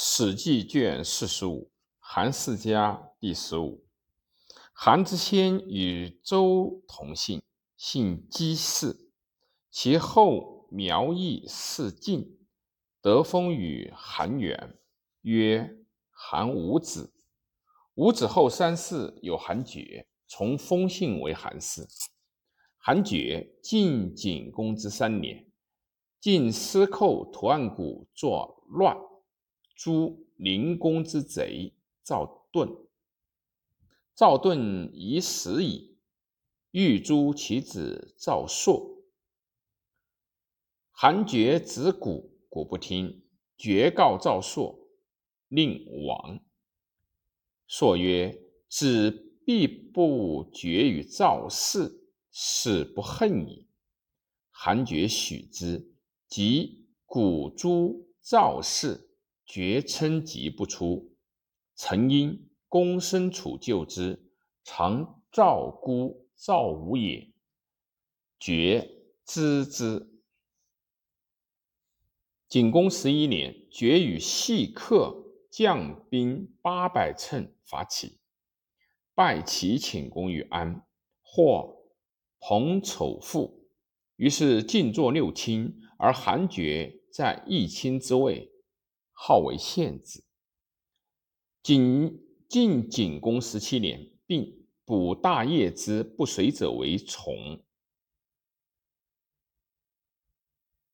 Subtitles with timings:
[0.00, 3.84] 史记》卷四十五，韩世家第十五。
[4.72, 7.42] 韩之先与周同姓，
[7.76, 9.10] 姓姬氏。
[9.72, 12.38] 其后苗裔氏晋，
[13.02, 14.78] 得封于韩元，
[15.22, 15.68] 曰
[16.10, 17.12] 韩武子。
[17.94, 21.84] 武子后三世有韩厥，从封姓为韩氏。
[22.76, 25.44] 韩厥晋景公之三年，
[26.20, 28.96] 晋司寇图案谷作乱。
[29.78, 32.88] 诛灵公之贼赵盾，
[34.12, 35.96] 赵盾已死矣，
[36.72, 39.04] 欲诛其子赵朔。
[40.90, 43.22] 韩厥子古，古不听，
[43.56, 44.88] 绝告赵朔，
[45.46, 46.44] 令亡。
[47.68, 48.36] 朔曰
[48.68, 49.12] ：“子
[49.46, 52.02] 必不绝于赵氏，
[52.32, 53.68] 是不恨矣。”
[54.50, 55.94] 韩厥许之，
[56.26, 59.07] 即古诛赵氏。
[59.48, 61.16] 绝称疾不出，
[61.74, 64.30] 曾因公身处救之，
[64.62, 67.32] 常赵孤赵武也。
[68.38, 70.06] 绝知之。
[72.46, 78.18] 景公十一年，绝与细客将兵八百乘伐齐，
[79.14, 80.86] 败齐请公于安，
[81.22, 81.90] 获
[82.38, 83.66] 彭丑父。
[84.16, 88.52] 于是晋作六卿，而韩厥在一卿之位。
[89.20, 90.24] 号为献子。
[91.60, 97.60] 景晋景公十七年，并补大业之不遂者为从。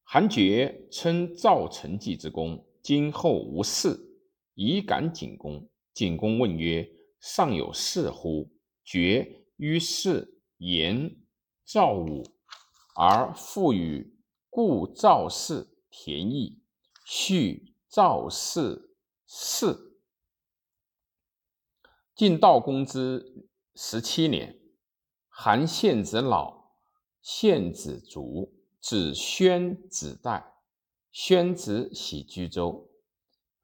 [0.03, 3.94] 韩厥称赵成绩之功，今后无事，
[4.55, 5.69] 以感景公。
[5.92, 8.50] 景公问曰：“尚有事乎？”
[8.84, 11.14] 厥于是言
[11.66, 12.25] 赵武，
[12.97, 14.16] 而复与
[14.48, 16.59] 故赵氏田邑，
[17.05, 17.73] 续。
[17.95, 18.91] 赵氏
[19.25, 19.97] 氏，
[22.12, 24.59] 晋悼公之十七年，
[25.28, 26.72] 韩献子老，
[27.22, 30.55] 献子卒，子宣子代，
[31.12, 32.91] 宣子徙居州。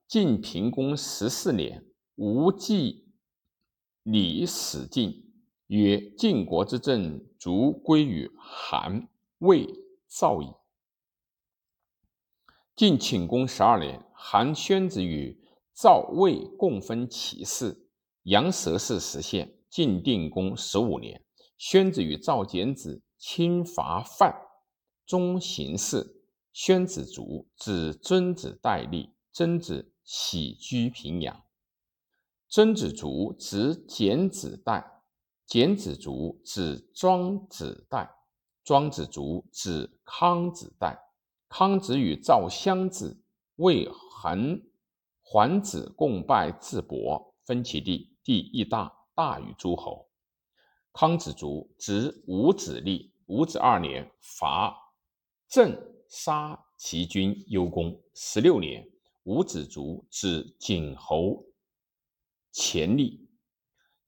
[0.06, 3.12] 晋平公十四年，吴季
[4.04, 5.28] 礼死晋，
[5.66, 9.08] 曰：“晋国之政，卒归于韩、
[9.38, 9.66] 魏、
[10.06, 10.54] 赵矣。”
[12.76, 15.41] 晋顷公十二年，韩宣子与
[15.75, 17.88] 赵、魏共分齐氏，
[18.25, 19.56] 阳蛇氏实现。
[19.70, 21.25] 晋定公十五年，
[21.56, 24.34] 宣子与赵简子侵伐范，
[25.06, 26.22] 中行氏，
[26.53, 31.44] 宣子卒，子曾子代立，曾子喜居平阳。
[32.48, 34.84] 曾子卒，子简子代，
[35.47, 38.10] 简子卒，子庄子代，
[38.64, 40.98] 庄子卒，子康子代。
[41.48, 43.19] 康子与赵襄子、
[43.60, 44.62] 魏桓
[45.21, 50.09] 桓子共拜智伯，分其地，地亦大，大于诸侯。
[50.94, 53.12] 康子卒，子伍子立。
[53.26, 54.75] 伍子二年，伐
[55.47, 55.78] 郑，
[56.09, 58.03] 杀齐军幽公。
[58.15, 58.91] 十六年，
[59.25, 61.44] 伍子卒，子景侯
[62.50, 63.28] 前立。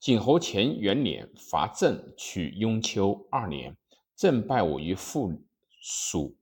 [0.01, 3.29] 景侯前元年，伐郑，取雍丘。
[3.31, 3.77] 二年，
[4.17, 5.31] 郑败我于附
[5.69, 6.39] 属。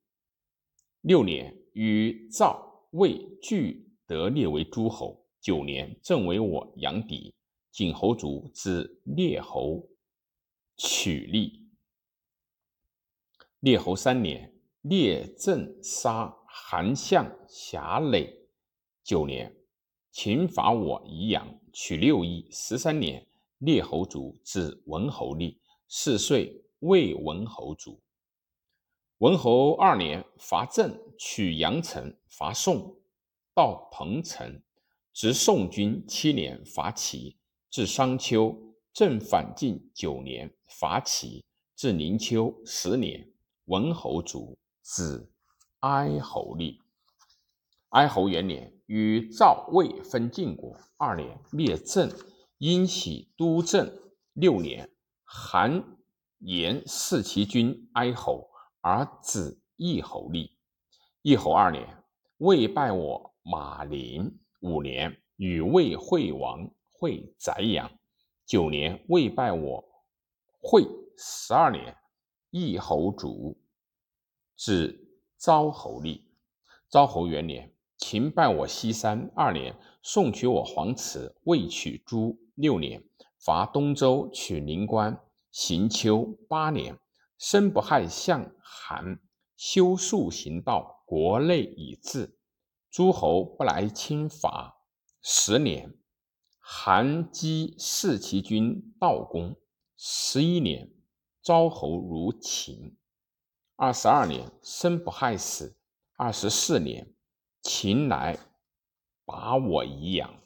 [1.00, 5.24] 六年，与赵、魏俱得列为诸侯。
[5.40, 7.32] 九年，郑为我阳敌，
[7.70, 9.88] 景侯卒，子列侯
[10.76, 11.66] 取立。
[13.60, 14.52] 列侯三年，
[14.82, 18.36] 列郑杀韩相侠累。
[19.02, 19.54] 九年，
[20.10, 22.46] 秦伐我宜阳，取六邑。
[22.50, 23.26] 十三年，
[23.58, 25.58] 列侯卒，子文侯立。
[25.88, 27.98] 四岁，魏文侯卒。
[29.20, 32.96] 文侯二年，伐郑，取阳城；伐宋，
[33.54, 34.62] 到彭城，
[35.12, 36.02] 执宋军。
[36.08, 37.36] 七年，伐齐，
[37.68, 38.56] 至商丘。
[38.94, 41.44] 郑反晋九年，伐齐，
[41.76, 42.62] 至宁丘。
[42.64, 43.30] 十年，
[43.66, 45.30] 文侯卒，子
[45.80, 46.80] 哀侯立。
[47.90, 50.74] 哀侯元年，与赵、魏分晋国。
[50.96, 52.10] 二年，灭郑，
[52.56, 53.92] 因喜都郑。
[54.32, 54.90] 六年，
[55.24, 55.84] 韩
[56.38, 58.49] 延弑其君哀侯。
[58.82, 60.56] 而子义侯立，
[61.22, 62.02] 义侯二年，
[62.38, 64.38] 魏败我马陵。
[64.60, 67.90] 五年，与魏惠王会宰阳。
[68.44, 69.82] 九年，魏败我
[70.60, 70.86] 会。
[71.16, 71.94] 十二年，
[72.50, 73.58] 义侯卒，
[74.56, 74.98] 子
[75.38, 76.30] 昭侯立。
[76.88, 79.30] 昭侯元年，秦败我西山。
[79.34, 81.34] 二年，宋取我黄池。
[81.44, 82.38] 魏取诸。
[82.54, 83.02] 六年，
[83.38, 85.18] 伐东周，取临关。
[85.50, 86.24] 行丘。
[86.48, 86.98] 八年。
[87.40, 89.18] 生不害相韩，
[89.56, 92.38] 修树行道，国内已治。
[92.90, 94.82] 诸侯不来侵伐，
[95.22, 95.98] 十年，
[96.58, 99.56] 韩击弑其君道公。
[99.96, 100.92] 十一年，
[101.40, 102.98] 昭侯如秦。
[103.74, 105.78] 二十二年，生不害死。
[106.16, 107.14] 二十四年，
[107.62, 108.38] 秦来
[109.24, 110.42] 把我遗养。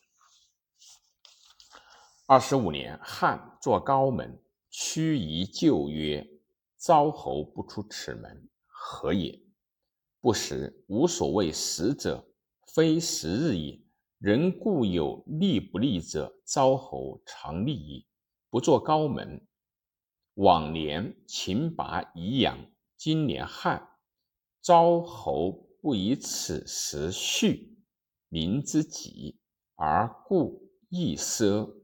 [2.27, 6.31] 二十五年，汉作高门，屈夷旧曰
[6.87, 9.41] ：“昭侯不出此门，何也？”
[10.21, 12.29] 不时，无所谓时者，
[12.75, 13.81] 非时日也。
[14.19, 18.07] 人固有立不利者，昭侯常立矣。
[18.51, 19.47] 不作高门。
[20.35, 23.89] 往年秦拔宜阳，今年汉，
[24.61, 27.79] 昭侯不以此时序，
[28.29, 29.39] 民之己，
[29.75, 31.75] 而故易奢。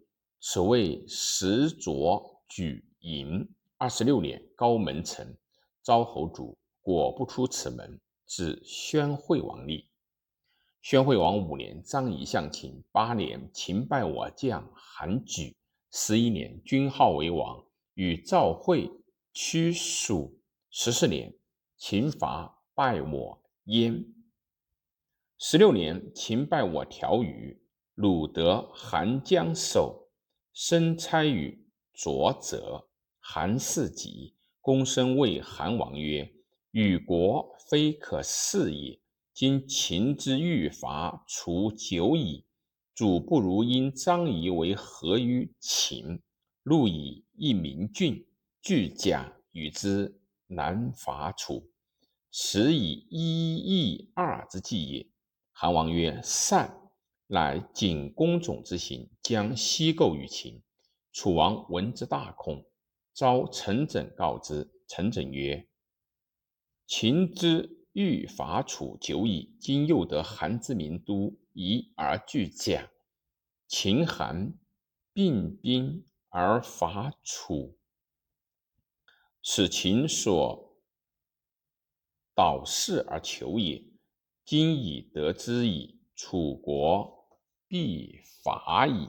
[0.40, 3.48] 此谓时浊举淫。
[3.80, 5.34] 二十六年，高门成，
[5.82, 9.88] 昭侯主果不出此门，至宣惠王立。
[10.82, 12.84] 宣惠王五年，张仪向秦。
[12.92, 15.56] 八年，秦败我将韩举。
[15.92, 18.90] 十一年，君号为王，与赵惠
[19.32, 20.38] 屈蜀。
[20.68, 21.34] 十四年，
[21.78, 24.04] 秦伐败我燕。
[25.38, 27.58] 十六年，秦败我条余，
[27.94, 30.10] 鲁得韩江守。
[30.52, 32.89] 生差与卓泽，
[33.32, 36.34] 韩氏己，公孙谓韩王曰
[36.72, 39.00] ：“与国非可恃也。
[39.32, 42.44] 今秦之欲伐，除久矣。
[42.92, 46.20] 主不如因张仪为何于秦？
[46.64, 48.26] 路以一民郡，
[48.60, 51.70] 具甲与之南伐楚，
[52.32, 55.06] 此以一义二之计也。”
[55.54, 56.76] 韩王曰：“善。”
[57.32, 60.60] 乃景公种之行，将西构于秦。
[61.12, 62.64] 楚王闻之大恐，
[63.12, 64.70] 召陈轸告之。
[64.86, 65.68] 陈轸曰
[66.86, 72.90] ：“秦之欲伐楚久矣，今又得韩之民都宜而拒甲，
[73.68, 74.52] 秦韩
[75.12, 77.78] 并兵而伐楚，
[79.42, 80.76] 使秦所
[82.34, 83.84] 导事而求也。
[84.44, 87.18] 今已得之矣，楚国。
[87.68, 89.08] 必伐矣。